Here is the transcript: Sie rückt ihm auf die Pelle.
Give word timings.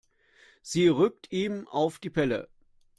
Sie 0.63 0.87
rückt 0.87 1.31
ihm 1.31 1.67
auf 1.67 1.99
die 1.99 2.09
Pelle. 2.09 2.49